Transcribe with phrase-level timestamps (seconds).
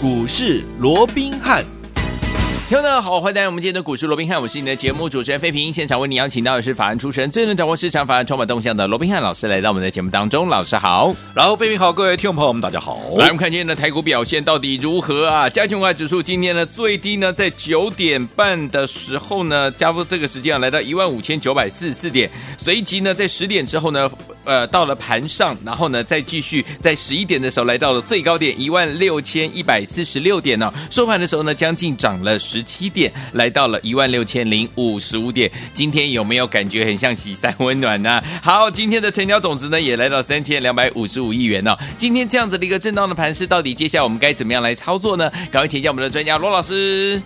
[0.00, 1.64] 股市罗宾汉。
[2.68, 5.72] 听众们好，欢迎来到我们今天的股市罗宾汉，我是你的节目主持人费平。
[5.72, 10.48] 现场为你邀请到的是法案出身、最能掌握市场法案充满动向的罗宾汉老师，来到我们的节目当中。
[10.48, 12.96] 老师好，然后费平好，各位听众朋友们大家好。
[13.16, 15.50] 来，我们看今天的台股表现到底如何啊？
[15.50, 24.08] 加权指数今天呢最低呢在九点半的时候呢，加入这个时间啊来到一万五千九百四十四点，随即呢在十点之后呢。
[24.48, 30.72] 呃，到了盘上，然后呢，再继续在十一点的时候来到了最高点一万六千一百四十六点呢、哦。
[30.90, 35.50] 收盘的时候呢，将近涨了十七点，来到了一万六千零五十五点。
[35.74, 38.24] 今天有没有感觉很像喜三 温暖呢？
[38.42, 41.78] 好，今天的成交总值呢也来到三千两百五十五亿元呢、哦。
[41.98, 45.30] 今天这样子的一个震荡的盘势，到底接下来我们该怎么样来操作呢？
[45.52, 47.20] 赶快请教我们的专家罗老师。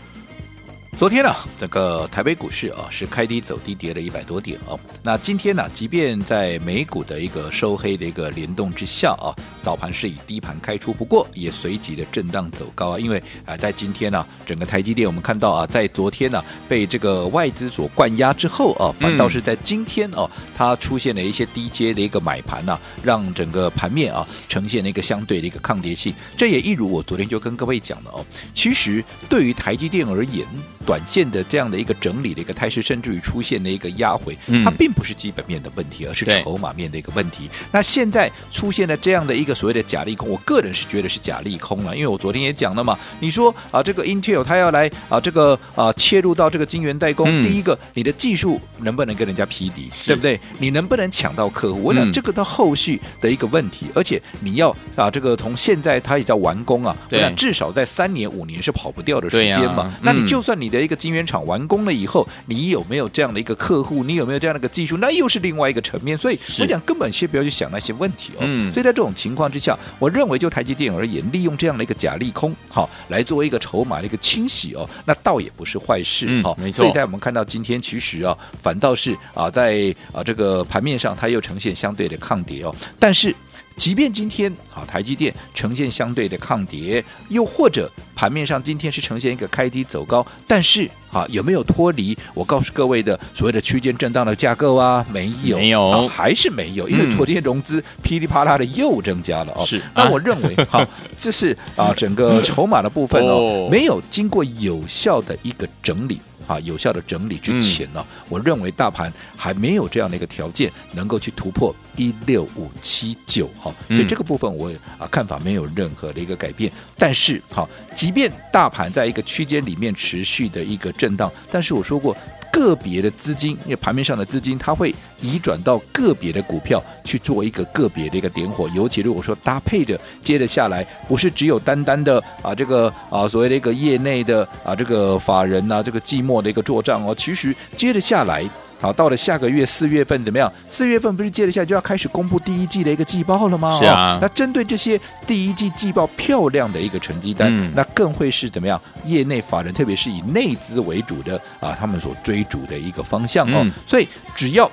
[0.98, 4.78] 昨天呢、啊，这个台北股市啊是开低走低，跌了一百多点哦。
[5.02, 12.98] 那今天呢、啊，即便在美股的一个收黑的一个联动之下啊，早盘是以低盘开出，不过也随即的震荡走高啊。
[13.00, 26.14] 因为啊，在今天呢、啊，整个台积电我们看到啊，在昨天呢、啊、被这个外资所灌压之后啊，反倒是在今天哦、啊，它出现了一些低阶的一个买盘呐、啊，让整个盘面啊呈现了一个相对的一个抗跌性。
[26.36, 30.46] 这也一如我昨天就跟各位讲的哦，其实对于台积电而言。
[30.82, 37.48] 短线的这样的一个整理的一个态势，甚至于出现的一个压回，它并不是基本面的问题，而是筹码面的一个问题。
[37.70, 50.40] 那现在出现了这样的一个所谓的假利空，我个人是觉得是假利空了，因为我昨天也讲了嘛，你说啊，这个 Intel 它要来啊，这个啊切入到这个晶圆代工，第一个你的技术能不能跟人家匹敌，对不对？
[50.58, 51.82] 你能不能抢到客户？
[51.82, 59.94] 我想这个到后续的一个问题，而且你要啊，这个从现在它也叫完工啊，我想至少在三年五年是跑不掉的时间嘛。
[60.00, 64.02] 那你就算你的一个晶圆厂完工了以后，你有没有这样的一个客户？
[64.02, 64.96] 你有没有这样的一个技术？
[64.96, 66.16] 那又是另外一个层面。
[66.16, 68.38] 所以我讲根本先不要去想那些问题哦。
[68.40, 68.72] 嗯。
[68.72, 76.26] 所以在这种情况之下，我认为就台积电而言，利用这样的一个假利空，好来作为一个筹码的一个清洗哦，那倒也不是坏事。
[76.28, 76.84] 嗯，好，没错。
[76.84, 82.74] 所以在我们看到今天其实啊，反倒是啊，在啊这个盘面上，它又呈现相对的抗跌哦。
[82.98, 83.34] 但是。
[83.76, 95.04] 即便今天啊，台积电呈现相对的抗跌，又或者盘面上今天是呈现一个开低走高，但是啊，有没有脱离我告诉各位的所谓的区间震荡的架构啊？
[95.12, 99.64] 没有，没有，还是没有，因为昨天融资噼里啪啦的又增加了哦。
[99.64, 106.20] 是，那我认为哈， 这是啊，整个筹码的部分哦，没有经过有效的一个整理。
[106.46, 116.72] 啊，有效的整理之前呢，嗯、我认为大盘还没有这样的一个条件能够去突破一六五七九哈，所以这个部分我啊看法没有任何的一个改变。
[116.96, 122.16] 但是好，即便大盘在一个区间里面持续的一个震荡，但是我说过。
[122.52, 128.68] 个别的资金，因为盘面上的资金，它会移转到个别的股票去做一个个别的一个点火。
[128.74, 138.48] 尤其如果说搭配着接着下来，不是只有单单的啊这个啊所谓的一个业内的啊这个法人呐、啊，这个寂寞的一个做账哦，其实接着下来。
[138.82, 140.52] 好，到了下个月四月份怎么样？
[140.68, 143.78] 四月份不是接着下来就要开始公布第一季的一个季报了吗？
[143.78, 144.18] 是啊。
[144.20, 148.80] 那针对这些第一季季报漂亮的一个成绩单，嗯、那更会是怎么样？
[149.04, 153.60] 业内法人，特别是以内资为主的啊，他们所追逐的一个方向哦。
[153.62, 154.68] 嗯、所以只要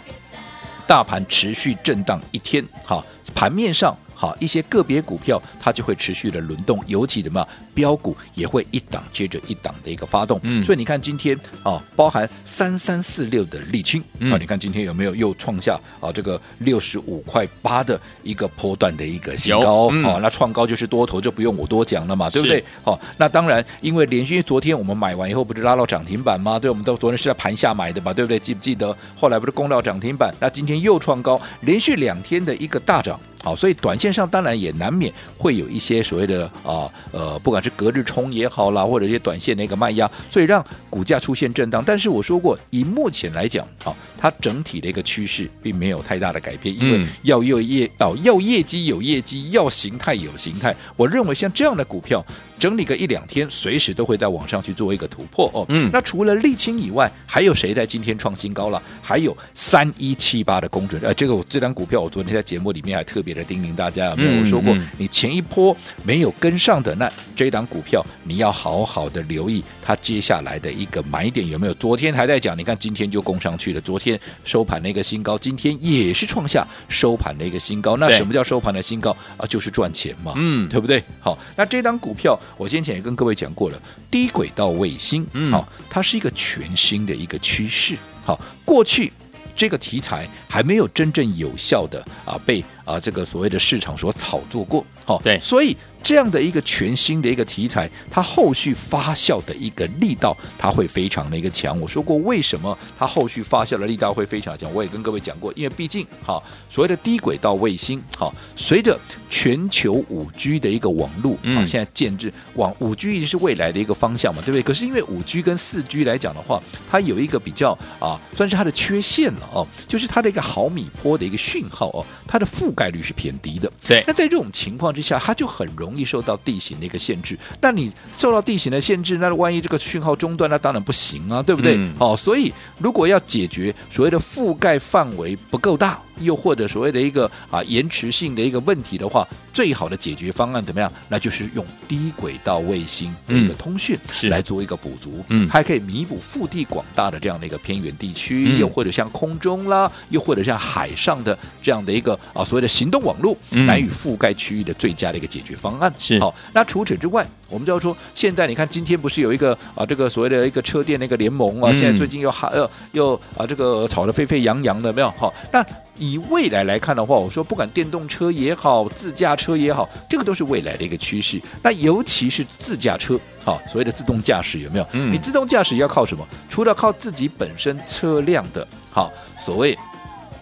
[0.87, 3.05] 大盘持续震荡一天，好，
[3.35, 3.95] 盘面上。
[4.19, 10.37] 好，一些个别股票它就会持续的轮动，尤其什么，标股也会一档接着一档的一个发动。
[10.43, 19.87] 嗯，所以你看今天啊，包含三三四六的沥青啊，你看今天有没有又创下啊这个六十五块八的一个波段的一个新高？
[19.93, 22.61] 嗯、啊，那创高就是多头，就不用我多讲了嘛，对不对？
[22.83, 26.59] 好是，那当然，因为连续昨天我们买完以后不是拉到涨停板吗？
[26.59, 28.37] 对，我们都昨天是在盘下买的嘛，对不对？
[28.37, 28.93] 记不记得？
[29.15, 30.35] 后来不是攻到涨停板？
[30.41, 33.17] 那今天又创高，连续两天的一个大涨。
[33.41, 41.83] 好，所以短线上当然也难免会有一些所谓的啊呃，不管是隔日冲也好啦，或者一些短线的一个卖压，所以让股价出现震荡。
[41.85, 50.75] 但是我说过，以目前来讲，好，它整体的一个趋势并没有太大的改变，因为要业业哦，要业绩有业绩，要形态有形态。
[50.95, 52.25] 我认为像这样的股票。
[52.59, 55.65] 整理个一两天，随时都会在网上去做一个突破哦。
[55.69, 58.81] 嗯，那除了沥青以外，还有谁在今天创新高了？
[59.01, 64.41] 还有三一七八的公准，呃，这个我这张股票我昨天在节目里面还特别的叮咛大家有没有？
[64.41, 71.73] 我说过，你前一波没有跟上的，那这档股票你要好好的留意它接下来的一个买点有没有？
[71.75, 77.95] 昨天还在讲，你看今天就攻上去了，昨天收盘的一个新高，今天也是创下收盘的一个新高。
[77.95, 79.47] 那什么叫收盘的新高啊？
[79.47, 81.01] 就是赚钱嘛，嗯，对不对？
[81.21, 82.37] 好，那这档股票。
[82.57, 83.81] 我先前也跟各位讲过了，
[84.11, 87.97] 低轨道卫星，好、哦，它是一个全新的一个趋势。
[88.23, 89.11] 好、哦，过去
[89.55, 95.75] 这个题材还没有真正有效的啊被啊这个所谓的市场所炒作过，好，对，所以。
[96.01, 101.77] 这样的一个全新的一个题材，它后续发酵的一个力道，它会非常的一个强。
[101.77, 104.73] 我说过，为什么它后续发酵的力道会非常强？
[104.73, 108.97] 我也跟各位讲过，因为毕竟哈，所谓的低轨道卫星，哈，随着
[109.29, 114.63] 全球五 G 的一个网络啊，现在建制往五 G 一直是未来的一个方向嘛，对不对？
[114.63, 123.71] 可是因为五 G 跟四 G 来讲的话，它有一个比较啊，算是它的缺陷了哦，就是它的一个毫米波的一个讯号哦，它的覆盖率是偏低的。
[123.85, 125.99] 对，那在这种情况之下，它就很容易。
[125.99, 131.75] 易受到地形的一个限制，那你受到地形的限制，那万一这个讯号中断，那当然不行啊，对不对？
[131.75, 135.99] 嗯、哦，所以如果要解决所谓的覆盖范围不够大。
[136.19, 140.91] 又或者所谓的一个啊延迟性的一个问题的话，最好的解决方案怎么样？
[141.07, 156.33] 那就是用低轨道卫星的一个通讯是来做一个补足，嗯，还可以弥补腹地广大的这样的一个偏远地区，嗯、又或者像空中啦，又或者像海上的这样的一个啊所谓的行动网络，难以覆盖区域的最佳的一个解决方案是好。
[156.53, 165.09] 那除此之外，我们就要说，现在你看今天不是有一个啊这个所谓的一个车电的一个联盟啊，嗯、现在最近又还又又啊这个吵得沸沸扬扬的，没有？
[165.17, 165.65] 好，那。
[165.99, 171.39] 以未来来看的话，我说不管电动车也好，自驾车也好，这个都是未来的一个趋势。
[171.61, 174.87] 那尤其是自驾车，好，所谓的自动驾驶有没有？
[174.93, 176.25] 嗯，你自动驾驶要靠什么？
[176.49, 179.11] 除了靠自己本身车辆的，好，
[179.43, 179.77] 所谓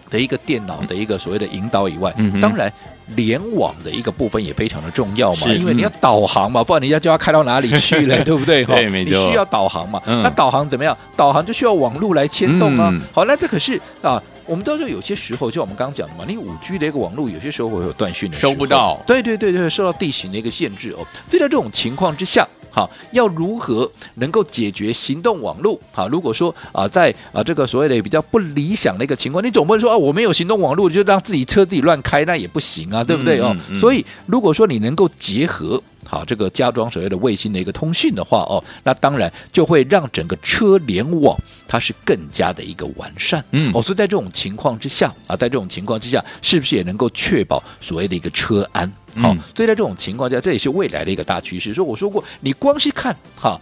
[0.10, 2.72] 的一个电脑的一个所谓的引导以外，嗯，当然
[3.16, 8.66] 联网的一个部分也非常的重要嘛，因为你要导航嘛，不然人家就要开到哪里去了， 对不对？
[8.66, 9.18] 对，没错。
[9.18, 10.96] 你需要导航嘛，那导航怎么样？
[11.16, 12.94] 导航就需要网络来牵动啊。
[13.14, 14.22] 好，那这可是啊。
[14.50, 18.98] 我们都说有些时候，就我们刚刚讲的嘛，你五 G 的一个网络，有些时候会有断讯的，收不到。
[19.06, 21.04] 对对对对，受到地形的一个限制哦。
[21.30, 22.48] 所以在这种情况之下，
[22.78, 25.80] 好，要如何能够解决行动网络？
[25.92, 33.48] 好，如果说啊，在啊这个所谓的比较不理想的一个情况，你总不能说啊，我没有行动网络就让自己车自己乱开，那也不行啊，对不对哦？
[33.56, 35.82] 嗯嗯嗯、所以如果说你能够结合。
[36.08, 41.38] 好，这个加装所谓的卫星的一个通讯的话哦，那当然就会让整个车联网
[41.68, 43.44] 它是更加的一个完善。
[43.52, 48.88] 嗯，哦，所以在这种情况之下啊，在这种情况之下，是不是也能够确保所谓的一个车安？
[49.18, 51.74] 好，嗯，所以在这种情况下，这也是未来的一个大趋势。
[51.74, 53.60] 所以我说过，你光是看哈。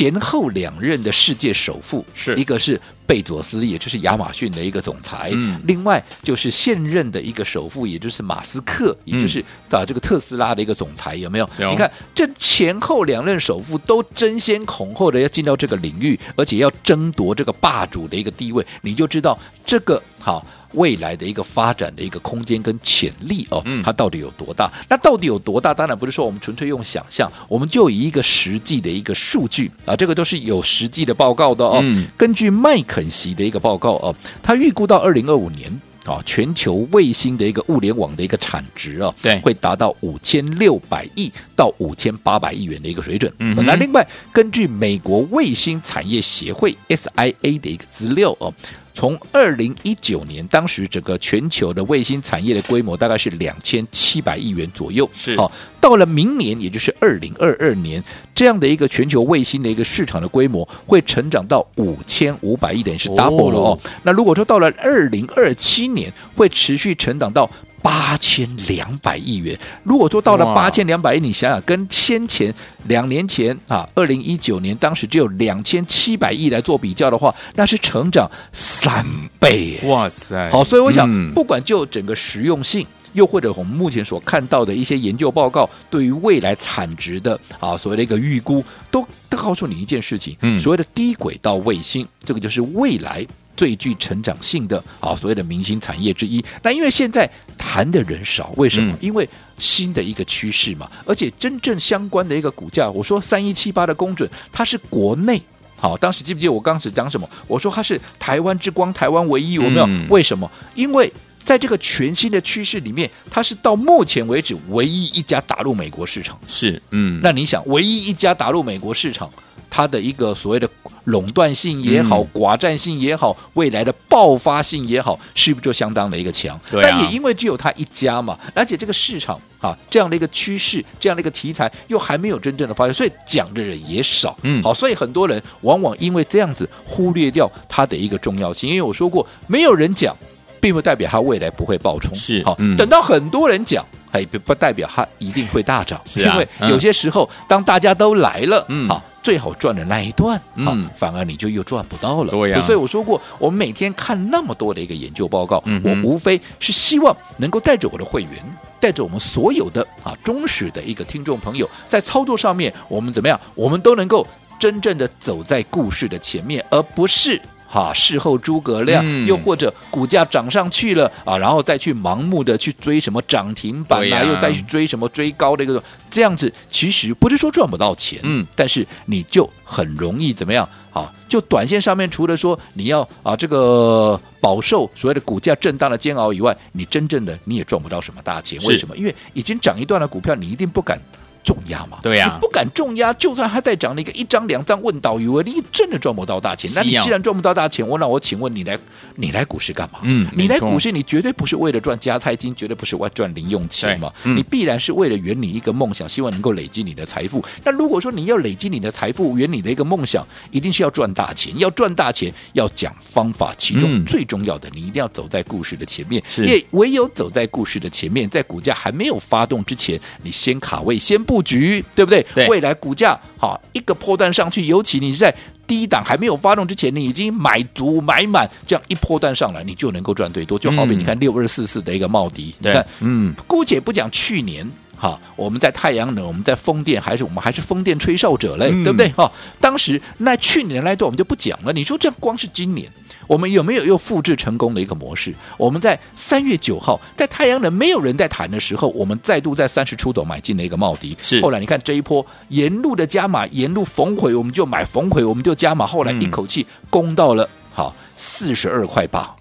[0.00, 11.46] 前后两任的世界首富，是一个是贝佐斯，也就是亚马逊的一个总裁，嗯，另外就是现任的一个首富，也就是马斯克，也就是啊这个特斯拉的一个总裁，有没有？
[11.58, 11.70] 有。
[11.70, 20.42] 你看这前后两任首富都争先恐后的要进到这个领域，而且要争夺这个霸主的一个地位，你就知道这个好。
[20.72, 24.70] 未来的一个发展的一个空间跟潜力哦，它到底有多大？
[24.88, 25.74] 那到底有多大？
[25.74, 31.82] 当然不是说我们纯粹用想象，我们就以一个实际的一个数据啊，这个都是有实际的报告的哦。
[32.16, 35.70] 根据麦肯锡的一个报告哦，他预估到二零二五年
[36.06, 43.32] 啊，全球卫星的一个物联网的一个产值啊，对，会达到五千六百亿到五千八百亿元的一个水准。
[43.38, 48.52] 嗯，那另外根据美国卫星产业协会 SIA 的一个资料哦。
[48.94, 55.08] 从二零一九年，当时整个全球的卫星产业的规模大概是两千七百亿元左右。
[55.12, 55.50] 是，好，
[55.80, 58.02] 到了明年，也就是二零二二年，
[58.34, 63.78] 这样的一个全球卫星的一个市场的规模会成长到五千五百亿，等于是 double 了哦。
[64.02, 67.50] 那如果说到了二零二七年，会持续成长到。
[67.82, 72.52] 八千两百亿元，如果说到了八千两百亿，你想想，跟先前
[72.88, 79.04] 两年前啊，二零一九年当时只有两千七百亿来做比较的话，那是成长三
[79.38, 79.78] 倍。
[79.84, 80.50] 哇塞！
[80.50, 93.26] 好，所以我想，嗯、不管就整个实用性，又或者我们目前所看到的一些研究报告，对于未来产值的啊所谓的一个预估，都都告诉你一件事情，嗯，所谓的低轨道卫星，这个就是未来。
[93.56, 96.42] 最具成长性的啊，所谓的明星产业之一。
[96.62, 97.30] 那因为现在
[97.62, 98.90] 谈的人少，为什么？
[98.94, 100.90] 嗯、因为新的一个趋势嘛。
[101.04, 105.40] 而且真正相关的一个股价，我说三一七八的公准，它是国内
[105.76, 105.94] 好。
[105.98, 107.28] 当时记不记得我刚时讲什么？
[107.46, 109.52] 我说它是台湾之光，台湾唯一。
[109.52, 109.84] 有没有？
[109.86, 110.50] 嗯、为什么？
[110.74, 111.12] 因为
[111.44, 116.38] 在这个全新的趋势里面，它是到目前为止唯一一家打入美国市场。
[116.46, 117.20] 是，嗯。
[117.22, 119.30] 那你想，唯一一家打入美国市场？
[119.72, 120.68] 它的一个所谓的
[121.04, 126.60] 垄断性也好，寡占性也好，未来的爆发性也好，是不是就相当的一个强？
[126.68, 126.88] 对、啊。
[126.90, 134.36] 但也因为只有它一家嘛，而且这个市场啊，这样的一个趋势，这样的一个题材又还没有真正的发现，所以讲的人也少。
[134.42, 134.60] 嗯。
[134.60, 138.68] 好，所以很多人往往因为这样子忽略掉它的一个重要性。
[138.68, 140.16] 因为我说过，没有人讲，
[140.60, 142.14] 并不代表它未来不会爆冲。
[142.14, 142.42] 是。
[142.44, 143.84] 好，嗯、等到很多人讲。
[144.12, 152.32] 哎，不不代表它一定会大涨， 是啊、因为有些时候、嗯、当大家都来了，嗯，好，最好赚的那一段，嗯啊，反而你就又赚不到了。
[152.32, 158.32] 对呀所以我说过，我每天看那么多的一个研究报告，嗯我无非是希望能够带着我的会员，
[158.80, 163.40] 带着我们所有的啊忠实的一个听众朋友，在操作上面，我们怎么样？
[163.54, 164.26] 我们都能够
[164.58, 167.40] 真正的走在故事的前面，而不是。
[167.72, 180.68] 哈，事后诸葛亮，嗯又或者股价涨上去了啊，然后再去盲目的去追什么涨停板啊，又再去追什么追高的一个，这样子其实不是说赚不到钱，嗯，但是你就很容易怎么样？
[180.92, 188.58] 啊，就短线上面除了说你要啊这个饱受所谓的股价震荡的煎熬以外，你真正的你也赚不到什么大钱。
[188.66, 188.96] 为什么？
[188.96, 191.00] 因为已经涨一段的股票，你一定不敢。
[191.42, 196.70] 重压嘛，对呀你不敢重压，就算它再涨了一个一张两张问倒余额，你真的赚不到大钱。
[196.74, 198.78] 那你既然赚不到大钱，我那我请问你来，
[199.16, 200.00] 你来股市干嘛？
[200.02, 204.12] 嗯你来股市，你绝对不是为了赚加菜金，绝对不是为了赚零用钱嘛。
[204.24, 207.44] 嗯你必然是为了圆你一个梦想，希望能够累积你的财富。
[207.64, 211.52] 那如果说你要累积你的财富，圆你的一个梦想，一定是要赚大钱。
[211.58, 216.22] 要赚大钱，要讲方法，其中嗯最重要的，你一定要走在故事的前面。
[216.28, 222.26] 是也唯有走在故事的前面，在股价还没有发动之前，你先卡位，先布局，对不对？
[222.34, 225.32] 对未来股价好一个波段上去，尤其你是在
[225.64, 230.58] 低档还没有发动之前，你已经买足买满，这样一波段上来，你就能够赚最多。
[230.58, 234.68] 就好比嗯你看六二四四的一个茂迪，你对看，嗯，姑且不讲去年。
[234.98, 239.08] 哈，我们在太阳能，我们在风电，还是我们还是风电吹哨者嘞，嗯对不对？
[239.12, 241.72] 哈，当时那去年那段我们就不讲了。
[241.72, 242.90] 你说这样光是今年，
[243.30, 245.32] 我们有没有又复制成功的一个模式？
[245.56, 251.16] 我们在三月九号，在太阳能没有人在谈的时候，我们再度在三十出头买进了一个茂迪。
[251.22, 259.32] 是后来你看这一波沿路的加码，沿路逢回我们就买，逢回我们就加码，后来一口气攻到了好四十二块八。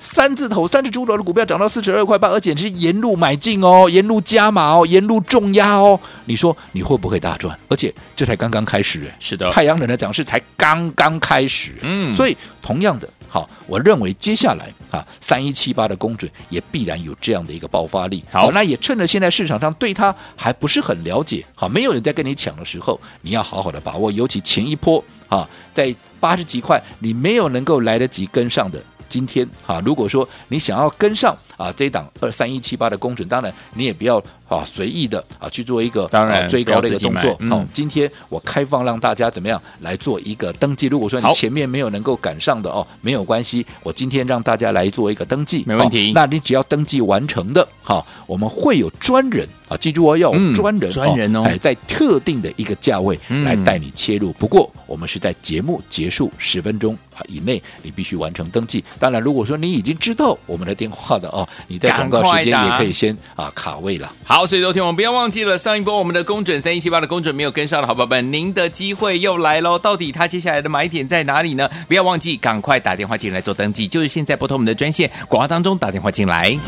[0.00, 6.00] 三字头、三十出头的股票涨到四十二块八，而且是沿路买进哦，沿路加码哦，沿路重压哦。
[6.24, 7.58] 你说你会不会大赚？
[7.68, 18.22] 而且这才刚刚开始哎，是的，太阳能的涨势才刚刚开始，嗯所以同样的，好，我认为接下来啊，三一七八的公准也必然有这样的一个爆发力。
[18.30, 28.80] 好那也趁着现在市场上对它还不是很了解，好，没有人在跟你抢的时候，你要好好的把握，尤其前一波啊，在八十几块，你没有能够来得及跟上的。
[29.08, 34.18] 今天啊，如果说你想要跟上啊这一档二三一七八的工程，当然你也不要
[34.48, 37.38] 啊随意的啊去做一个当然啊追高的一个动作。
[37.48, 40.86] 好，今天我开放让大家怎么样来做一个登记。
[40.86, 54.32] 如果说你前面没有能够赶上的哦，没有关系，我今天让大家来做一个登记，没问题好那你只要登记完成的，好，我们会有专人啊，记住哦，要专人，专人哦哎，在特定的一个价位嗯来带你切入。
[54.34, 58.84] 不过我们是在节目结束十分钟啊以内，你必须完成登记。
[58.98, 64.12] 当然，如果说你已经知道我们的电话的哦，你在广告时间也可以先啊卡位了。
[64.24, 69.78] 好，所以昨天我们不要忘记了上一波我们的公准三一七八的公准没有跟上的好宝贝们，您的机会又来喽！
[69.78, 71.68] 到底它接下来的买点在哪里呢？
[71.88, 76.58] 不要忘记，赶快打电话进来做登记，就是现在拨通我们的专线，广告当中打电话进来。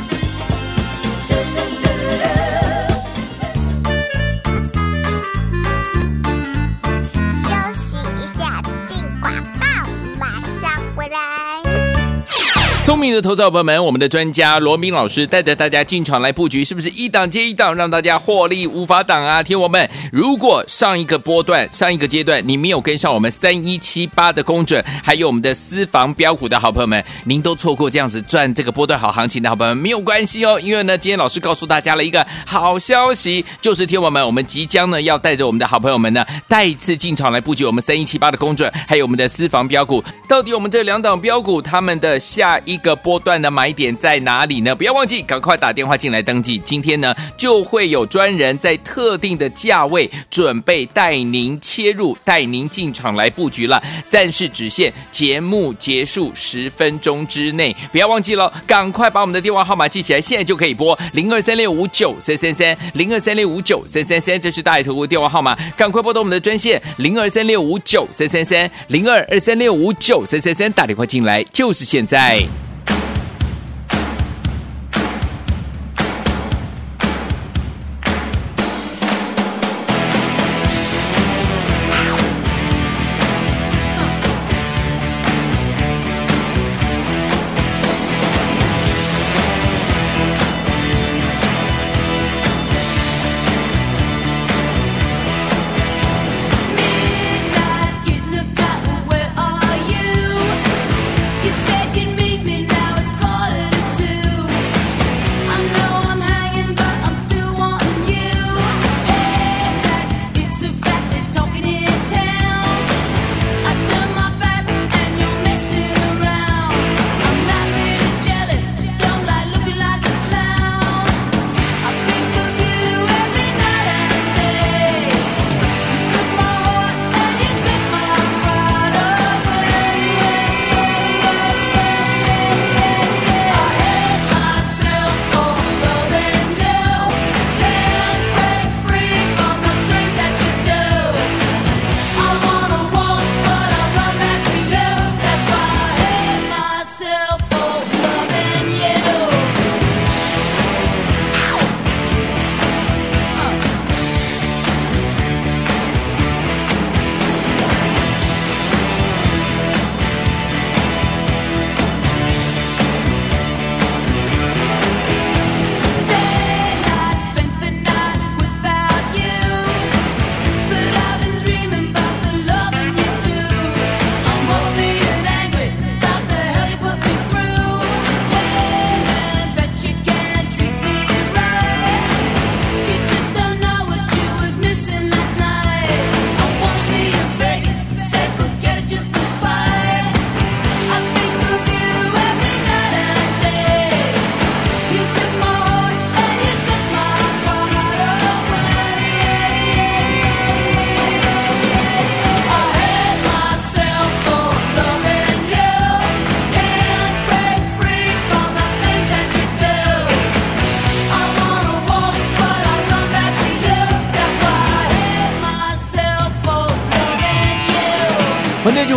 [12.86, 19.42] 聪明的投资者朋友们，我们的专家罗明老师带着大家进场来布局，是不是一档接一档，让大家获利无法挡啊？
[19.42, 44.74] 听我们，如果上一个波段、上一个阶段你没有跟上我们三一七八的公准，还有我们的私房标股的好朋友们，您都错过这样子赚这个波段好行情的好朋友们，没有关系哦，因为呢，今天老师告诉大家了一个好消息，就是听我们，我们即将呢要带着我们的好朋友们呢，再一次进场来布局我们三一七八的公准，还有我们的私房标股，到底我们这两档标股他们的下一个波段的买点在哪里呢？
[44.74, 46.58] 不要忘记，赶快打电话进来登记。
[46.64, 53.82] 今天呢，就会有专人在特定的价位准备带您切入，带您进场来布局了。
[54.10, 72.65] 但是只限节目结束十分钟之内，不要忘记了，赶快把我们的电话号码记起来，现在就可以拨零二三六五九三三三零二三六五九三三三，这是大爱投顾电话号码，赶快拨通我们的专线零二三六五九三三三零二二三六五九三三三，打电话进来就是现在。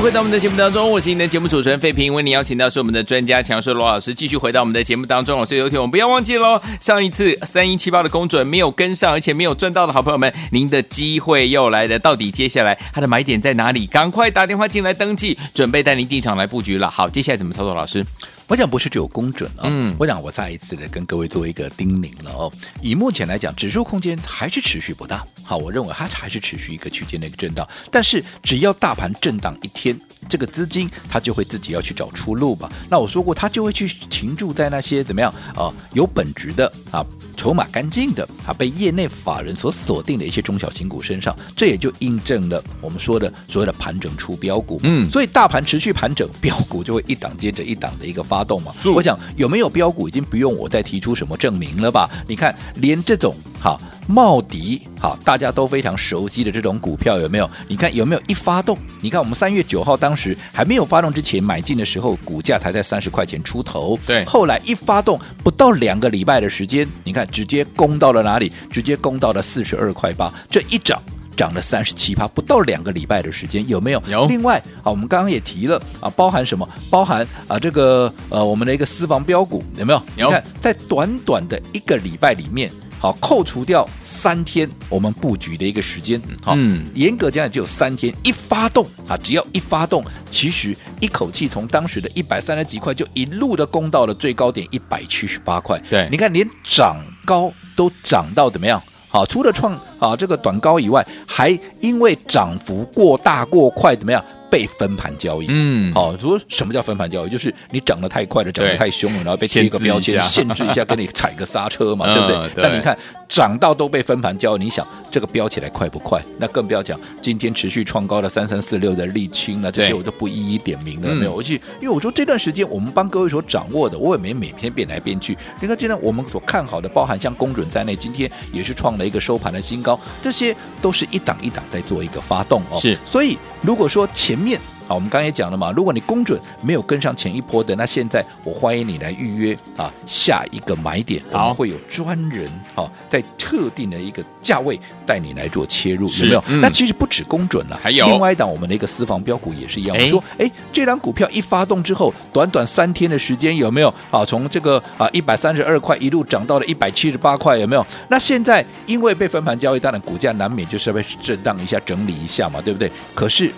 [0.02, 5.46] 回到我们的节目当中，我是你的节目主持人费平，为您邀请到是我们的专家强势罗老师，继续回到我们的节目当中。
[5.46, 12.00] 所以有请我们不要忘记喽，上一次三一七八的公准没有跟上，而且没有赚到的好朋友们，您的机会又来了。
[12.00, 13.86] 到底接下来它的买点在哪里？
[13.88, 16.90] 赶快打电话进来登记，准备带您进场来布局了。
[16.90, 17.74] 好，接下来怎么操作？
[17.76, 18.06] 老师？
[18.50, 22.52] 我想不是只有公准啊、哦，嗯，我想我再一次的跟各位做一个叮咛了哦。
[22.82, 27.68] 以目前来讲，指数空间还是持续不大，好，我认为它还是持续一个区间的一个震荡。
[27.92, 29.96] 但是只要大盘震荡一天，
[30.28, 32.68] 这个资金它就会自己要去找出路吧。
[32.90, 37.06] 那我说过，它就会去停驻在那些怎么样啊、呃，有本质的啊，
[37.40, 41.34] 筹码干净的啊，被业内法人所锁定的一些中小型股身上。
[41.56, 44.82] 这也就印证了我们说的所谓的盘整出标股。
[44.84, 48.44] 嗯，所以大盘持续盘整，标股就会一档接着一档的一个发。
[48.50, 52.10] 动嘛，我想有没有标股已经不用我再提出什么证明了吧？
[52.28, 57.48] 你看，连这种好茂迪好大家都非常熟悉的这种股票有没有？
[57.68, 58.76] 你看有没有一发动？
[59.02, 64.00] 你看我们三月九号当时还没有发动之前买进的时候，股价才在三十块钱出头。
[64.08, 68.52] 对，后来一发动不到两个礼拜的时间，你看直接攻到了哪里？
[68.72, 71.00] 直接攻到了四十二块八，这一涨。
[71.38, 74.04] 涨了三十七趴，不到两个礼拜的时间，有没有？
[74.10, 74.26] 有。
[74.26, 76.68] 另外啊，我们刚刚也提了啊，包含什么？
[76.90, 80.02] 包含啊，这个呃，我们的一个私房标股，有没有？
[80.18, 80.28] 有。
[80.28, 88.14] 你看，在短短的一个礼拜里面，好，扣除掉三天我们布局的一个时间，好，嗯，严格讲也只有三天。
[88.24, 95.82] 一发动啊，只要一发动，其实一口气从当时的一百三十几块，就一路的攻到了最高点一百七十八块。
[95.90, 98.84] 对，你看，连涨高都涨到怎么样？
[99.08, 104.24] 好，除了创啊这个短高以外，还因为涨幅过大过快，怎么样？
[104.52, 107.30] 被分盘交易，嗯，好，说什么叫分盘交易？
[107.30, 112.36] 就是你涨得太快了，涨得太凶了，然后被贴一个标签， 限制一下，给你踩个刹车嘛，对不对？
[112.36, 116.20] 嗯、对，那你看涨到都被分盘交易，你想这个飙起来快不快？
[116.40, 121.40] 那更不要讲今天持续创高的三三四六的丽清，那这些我就不一一点名了，没有？
[121.40, 125.38] 而且因为我说这段时间我们帮各位所掌握的，我也没每天变来变去。
[125.62, 129.89] 你看，今天我们所看好的，包含像公准在内，今天也是创了一个收盘的新高，
[130.22, 132.80] 这些都是一档一档在做一个发动哦。
[132.80, 134.60] 是，所以如果说前面。
[134.90, 146.44] 好，我们刚才也讲了嘛，如果你公准没有跟上前一波的，那现在我欢迎你来预约啊，下一个买点，我们会有专人啊，在特定的一个价位带你来做切入，有没有？
[146.48, 149.96] 嗯、那其实不止公准了、啊，还有另外一档我们的一个私房标股也是一样。
[149.96, 154.26] 我说，哎，这张股票一发动之后，短短三天的时间，有没有啊？
[154.26, 157.86] 从这个啊一百三十二块一路涨到了一百七十八块，有没有？
[158.08, 162.92] 那现在因为被分盘交易，当然股价难免就是被震荡一下，整理一下嘛，对不对？
[163.14, 163.54] 可是。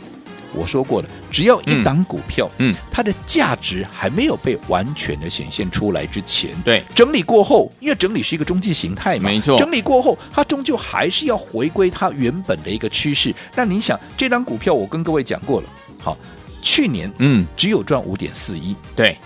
[0.54, 13.34] 我说过了，只要一档股票，嗯，它的价值还没有被完全的显现出来之前，对，整理过后，因为整理是一个中继形态嘛，没错，整理过后，它终究还是要回归它原本的一个趋势。
[13.56, 16.18] 那你想，这张股票我跟各位讲过了，好，
[16.62, 19.18] 去年嗯只有赚五点四一，对，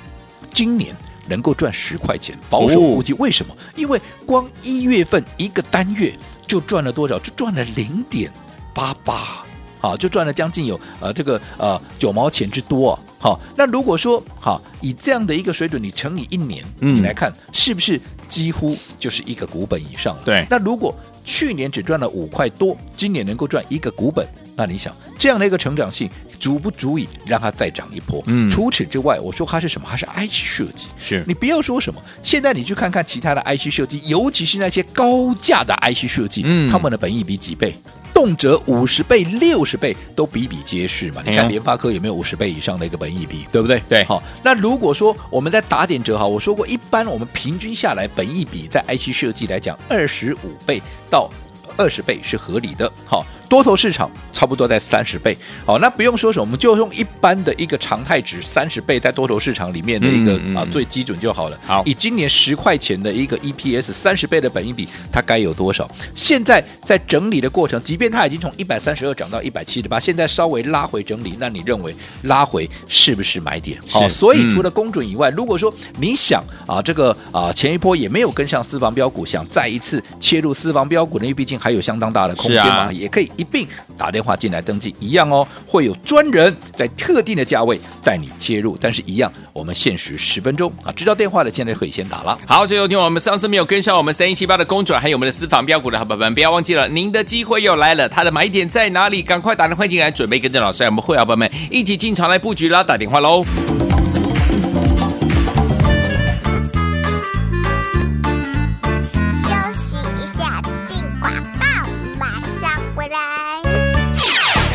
[0.53, 0.95] 今年
[1.27, 3.53] 能够赚十块钱，保守估计，为什么？
[3.53, 6.13] 哦、因为光一月份一个单月
[6.45, 7.17] 就赚了多少？
[7.19, 8.31] 就赚了零点
[8.73, 9.43] 八八。
[9.85, 12.99] 啊，就赚了将近有呃这个呃九毛钱之多啊！
[13.19, 20.21] 好，那如果说好以这样的一个水准，你乘以一年，嗯，你来看是不是几乎就是一个股本以上了？
[20.25, 20.45] 对。
[20.49, 26.09] 那如果去年只赚了五块多，今年能够赚一个股本，那你想这样的一个成长性
[26.45, 28.21] 足不足以让它再涨一波？
[28.27, 28.51] 嗯。
[28.51, 29.87] 除此之外，我说它是什么？
[29.89, 30.89] 它是 IC 设计。
[30.95, 31.23] 是。
[31.27, 37.73] 你不要说什么，现在你去看看其他的 IC 设计，尤其是那些高价的 IC 设计，嗯，他们的本益比几倍？
[38.13, 41.23] 动辄五十倍、六十倍都比比皆是嘛？
[41.25, 43.81] 你看联发科有没有五十倍以上的一个本益比，对不对？
[43.89, 44.21] 对，好。
[44.43, 50.79] 那如果说我们再打点折，哈，我说过，一般我们平均下来本益比在 IC 设计来讲，二十五倍
[51.09, 51.27] 到
[51.75, 52.89] 二十倍是合理的。
[53.05, 55.37] 好，多头市场差不多在三十倍。
[55.65, 61.57] 好，那不用说什么，我们就用一般的一个常态值三十倍，在多头市场里面的一个啊、最基准就好了。
[61.65, 65.89] 好，以今年十块钱的一个 EPS，三十倍的本益比，它该有多少？
[66.13, 73.79] 现在在整理的过程，即便它已经从一百三十二涨到一百七十八，现在稍微拉回整理，那你认为拉回是不是买点？
[73.89, 92.37] 好，所以除了公准以外，如果说你想啊这个啊前一波也没有跟上私房标股，想再一次切入私房标股呢，因为毕竟还有相当大的空间嘛，啊、也可以一并打电话进来登记，一样哦，会有专人在特定的价位带你切入，但是一样，我们限时十分钟啊，知道电话的现在可以先打了。
[92.45, 99.21] 好，最后听我们上次没有跟上我们三一七八的公转，还有我们的私房标股的好朋友们，不要忘记了，您的机会又来了，它的买点在哪里？
[99.21, 103.45] 赶快打电话进来，准备跟着老师，我们会员朋友们一起进场来布局啦，打电话喽。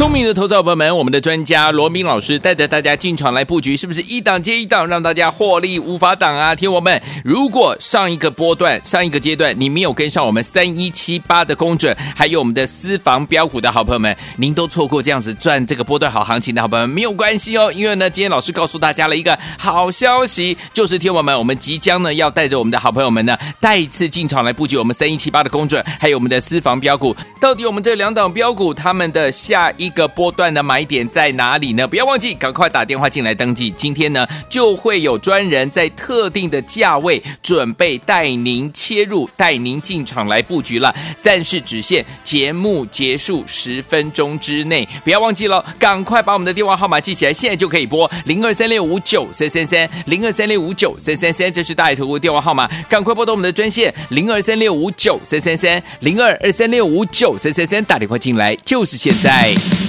[0.01, 6.55] 聪明的投资者朋友们，我们的专家罗明老师带着大家进场来布局，是不是一档接一档，让大家获利无法挡啊？
[6.55, 31.87] 听我们，如果上一个波段、上一个阶段你没有跟上我们三一七八的公准，还有我们的私房标股的好朋友们，您都错过这样子赚这个波段好行情的好朋友们，没有关系哦，因为呢，今天老师告诉大家了一个好消息，就是听我们，我们即将呢要带着我们的好朋友们呢，再一次进场来布局我们三一七八的公准，还有我们的私房标股，到底我们这两档标股他们的下一个波段的买点在哪里呢？
[31.87, 33.71] 不要忘记，赶快打电话进来登记。
[33.73, 40.95] 今天呢，就会有专人在特定的价位准备带您切入，带您进场来布局了。
[41.23, 59.80] 但是只限节目结束十分钟之内，不要忘记了，赶快把我们的电话号码记起来，现在就可以拨零二三六五九三三三零二三六五九三三三，这是大爱投顾电话号码，赶快拨通我们的专线零二三六五九三三三零二二三六五九三三三，打电话进来就是现在。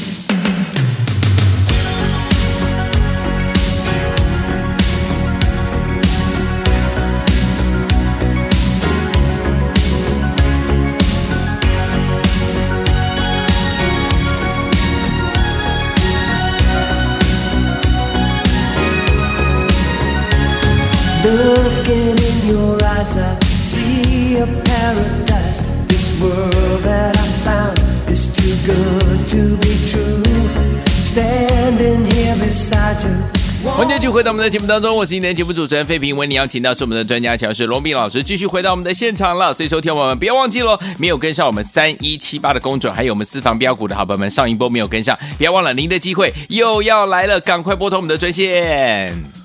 [34.24, 36.16] 在我们的节目当中，我是今天节目主持人费平。
[36.16, 39.52] 为你邀请到是我们的专家讲师罗斌老师，继续回到我们的现场了。
[39.52, 49.41] 所以说，听我们不要忘记喽，没有跟上我们三一七八的公准，还有我们私房标股的好朋友们，上一波没有跟上，不要忘了您的机会又要来了，赶快拨通我们的专线。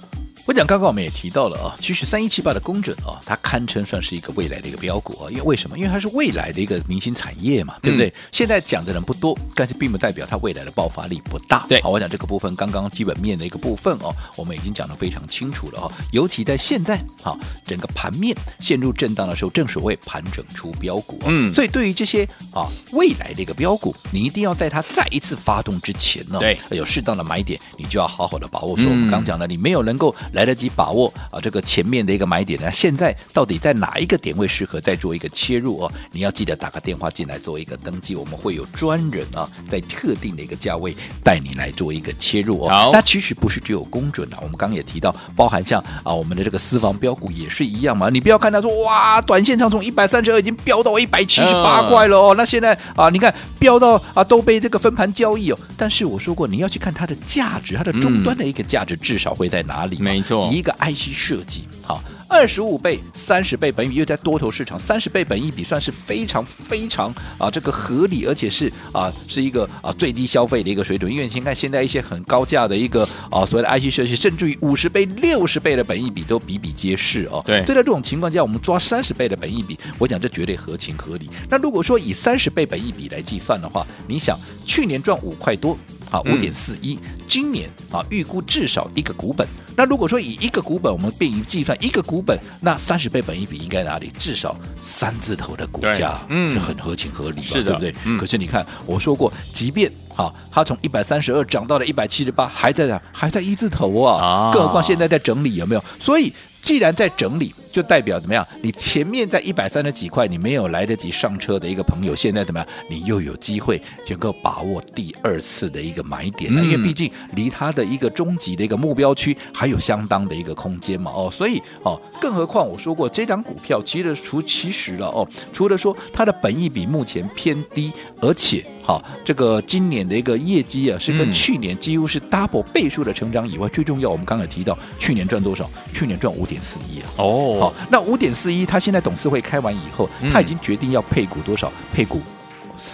[0.46, 5.76] 我讲刚刚我们也提到了啊，其实三一七八的工准啊，它堪称算是一个未来的一个标股啊，因为为什么？
[5.76, 8.06] 因为它是未来的一个明星产业嘛，对不对？
[8.10, 11.66] 嗯、现在讲的人不多，但是并不代表它未来的爆发力不大。
[11.68, 15.92] 对，好，我讲这个部分刚刚基本面的一个部分哦，我们已经讲得非常清楚了哦。
[16.12, 21.18] 尤其在现在啊，整个盘面陷入震荡的时候，正所谓盘整出标股。
[21.26, 28.76] 嗯，所以对于这些啊未来的一个标股，你一定要在它再一次发动之前呢，对，有适当的买点，你就要好好的把握。
[28.76, 30.14] 说我们刚讲的，你没有能够。
[30.36, 32.70] 来得及把握啊，这个前面的一个买点呢？
[32.70, 35.90] 现在到底在哪一个点位适合再做一个切入哦？
[36.12, 40.94] 你要记得打个电话进来做一个登记，我们会有专人啊，在特定的一个价位
[41.24, 42.68] 带你来做一个切入哦。
[42.68, 48.10] 好，那其实不是只有公准啊，我们刚刚也提到，包含像啊我们的这个私房标股也是一样嘛。
[48.10, 52.34] 你不要看他说哇，短线上从一百三十二已经飙到一百七十八块了哦。
[52.36, 55.58] 那现在啊，你看飙到啊都被这个分盘交易哦。
[55.78, 59.96] 但是我说过，你要去看它的价值，它的终端的一个价值至少会在哪里？
[59.98, 60.25] 没。
[60.52, 71.10] 一个 IC 设计，好，二十五倍、三十倍本益比，又在多头市场，三十倍本益比算是非常非常啊，这个合理，而且是啊，是一个啊最低消费的一个水准。
[71.10, 77.42] 因为你先看现在一些很高价的一个啊所谓的 IC 设计，甚至于五十倍、六十倍的本益比都比比皆是哦。
[77.46, 81.30] 对，所以在这种情况下，我们抓三十倍的本益比，我讲这绝对合情合理。
[81.48, 85.78] 那如果说以三十倍本益比来计算的话，你想去年赚五块多。
[86.08, 89.44] 好，五点四一，今年啊，预估至少一个股本。
[89.76, 94.12] 那如果说以一个股本，我们便于计算一个股本，那三十倍本一比应该哪里？
[94.18, 97.42] 至少三字头的股价，嗯，是很合情合理吧？
[97.42, 97.94] 是的，对不对？
[98.04, 103.00] 嗯、可是你看，我说过，即便好，它从一百三十二涨到了一百七十八，还在涨？
[103.12, 104.24] 还在一字头啊！
[104.24, 105.84] 啊更何况现在在整理，有没有？
[105.98, 106.32] 所以。
[106.66, 108.44] 既然在整理，就代表怎么样？
[108.60, 112.68] 你前面在一百三十几块，你没有来得及上车的一个朋友，现在怎么样？
[112.90, 121.12] 你又有机会能够把握第二次的一个买点了，嗯、因为毕竟离它的一个终极的一个目标区还有相当的一个空间嘛。
[121.14, 128.66] 哦，所以哦，更何况我说过，这张股票其实除其实了哦，除了说它的本益比目前偏低，而且。
[128.86, 135.68] 好，这个今年的一个业绩啊，是跟去年几乎是 double 倍数的成长以外，嗯、最重要，我们刚才提到去年赚多少？
[135.92, 137.06] 去年赚五点四一啊。
[137.16, 141.72] 哦，好，那五点四一，他现在董事会开完以后，他已经决定要配股多少？
[141.92, 142.20] 配股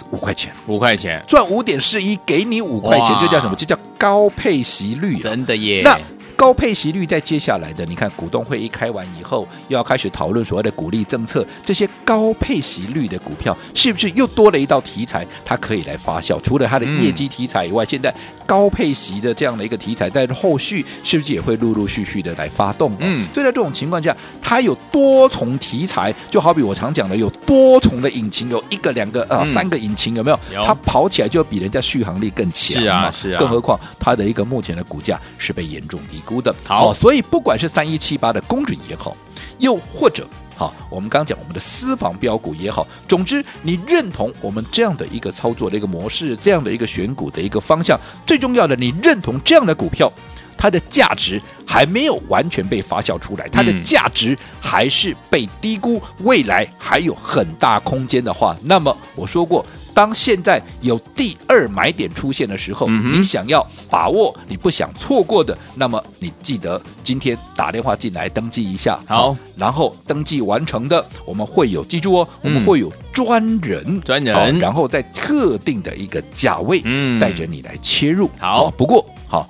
[0.09, 3.55] 五块钱，五块钱赚五点四一，给你五块钱，这叫什么？
[3.55, 5.81] 这叫高配息率、啊，真的耶。
[5.83, 5.95] 那
[6.43, 16.37] 高配息率在接下来的，你看股东会一开完以后，又要开始讨论所谓的鼓励政策，这些高配息率的股票是不是又多了一道题材，它可以来发酵？
[16.41, 18.13] 除了它的业绩题材以外，嗯、现在
[18.45, 22.93] 高配息的这样的一个题材，在后续是不是也会陆陆续续的来发动？
[22.99, 30.37] 嗯，所以在这种情况下，它有多重题材，就好比我常讲的，有多重的引擎，有一个、两个啊、嗯、三个引擎，有没有？
[30.53, 32.83] 有它跑起来就比人家续航力更强。
[32.83, 33.39] 是啊，是啊。
[33.39, 36.53] 更何况它的一个目前的股价是被严重低估的。
[36.65, 39.15] 好，哦，所以不管是三一七八的公准也好，
[39.59, 50.11] 又或者好，我们刚刚讲我们的私房标股也好，总之你认同我们这样的一个操作的一个模式，这样的一个选股的一个方向，最重要的，你认同这样的股票，
[50.55, 59.65] 它的价值还没有完全被发酵出来，它的价值还是被低估，未来还有很大空间的话，那么我说过。
[59.93, 79.47] 当现在有第二买点出现的时候，嗯、你想要把握，你不想错过的，那么你记得今天打电话进来登记一下，好，然后登记完成的，我们会有记住哦，我们会有专人，专人，然后在特定的一个价位，嗯，带着你来切入，好，不过好，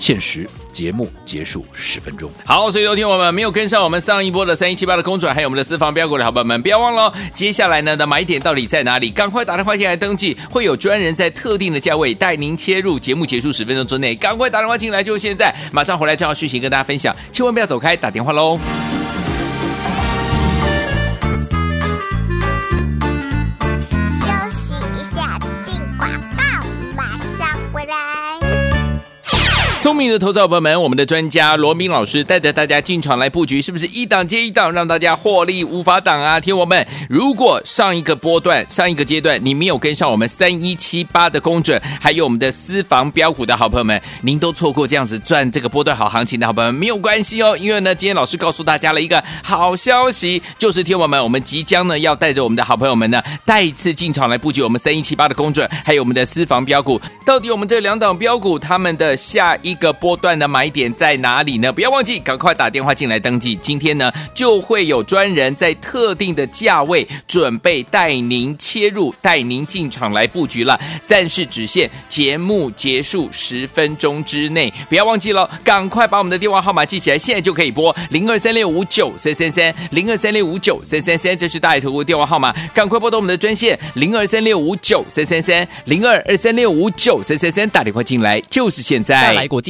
[0.00, 0.48] 限时。
[0.72, 9.10] 节目结束十分钟，好，所以昨天我们没有跟上我们上一波的三一七八的公转，还有我们的私房标股的好朋友们，不要忘了，接下来呢的买点到底在哪里？
[9.10, 12.96] 赶快打电话进来登记，会有专人在特定的价位带您切入。
[12.96, 18.60] 节目结束十分钟之内，赶快打电话进来，就现在，马上回来正好续行跟大家分享，千万不要走开，打电话喽。
[29.90, 36.38] 聪明的投资者朋友们，我们的专家罗明老师带着大家进场来布局，是不是一档接一档，让大家获利无法挡啊？
[36.38, 57.00] 听我们，如果上一个波段、上一个阶段你没有跟上我们三一七八的公准，还有我们的私房标股的好朋友们，您都错过这样子赚这个波段好行情的好朋友们，没有关系哦，因为呢，今天老师告诉大家了一个好消息，就是听我们，我们即将呢要带着我们的好朋友们呢，再一次进场来布局我们三一七八的公准，还有我们的私房标股。
[57.26, 61.72] 到底我们这两档标股他们的下一个波段的买点在哪里呢？
[61.72, 63.56] 不要忘记，赶快打电话进来登记。
[63.56, 70.78] 今天呢，就会有专人在特定的价位准备带您切入，带您进场来布局了。
[71.08, 89.30] 但是只限节目结束十分钟之内，不要忘记了，赶快把我们的电话号码记起来，现在就可以拨零二三六五九三三三零二三六五九三三三，这是大爱投顾电话号码，赶快拨通我们的专线零二三六五九三三三零二二三六五九三三三，打电话进来就是现在。
[89.30, 89.69] 来国际